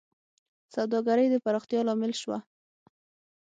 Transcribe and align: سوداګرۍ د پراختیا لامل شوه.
سوداګرۍ 0.73 1.27
د 1.31 1.35
پراختیا 1.45 1.81
لامل 1.87 2.11
شوه. 2.21 2.37